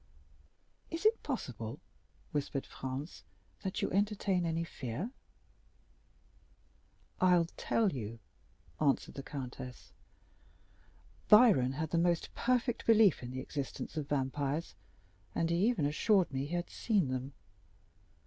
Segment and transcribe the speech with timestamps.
[0.89, 1.79] "Is it possible,"
[2.31, 3.23] whispered Franz,
[3.61, 5.11] "that you entertain any fear?"
[7.19, 8.17] "I'll tell you,"
[8.79, 9.93] answered the countess.
[11.29, 14.73] "Byron had the most perfect belief in the existence of vampires,
[15.35, 17.33] and even assured me that he had seen them.